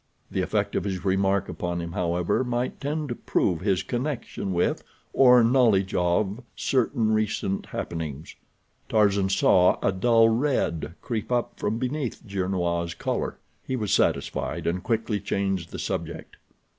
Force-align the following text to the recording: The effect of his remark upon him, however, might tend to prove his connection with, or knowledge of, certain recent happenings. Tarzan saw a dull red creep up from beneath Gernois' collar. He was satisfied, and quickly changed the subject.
The 0.31 0.41
effect 0.41 0.75
of 0.75 0.83
his 0.83 1.05
remark 1.05 1.47
upon 1.47 1.79
him, 1.79 1.91
however, 1.91 2.43
might 2.43 2.81
tend 2.81 3.09
to 3.09 3.13
prove 3.13 3.61
his 3.61 3.83
connection 3.83 4.51
with, 4.51 4.83
or 5.13 5.43
knowledge 5.43 5.93
of, 5.93 6.41
certain 6.55 7.11
recent 7.13 7.67
happenings. 7.67 8.35
Tarzan 8.89 9.29
saw 9.29 9.77
a 9.83 9.91
dull 9.91 10.27
red 10.27 10.95
creep 11.03 11.31
up 11.31 11.59
from 11.59 11.77
beneath 11.77 12.25
Gernois' 12.25 12.97
collar. 12.97 13.37
He 13.63 13.75
was 13.75 13.93
satisfied, 13.93 14.65
and 14.65 14.81
quickly 14.81 15.19
changed 15.19 15.69
the 15.69 15.77
subject. 15.77 16.37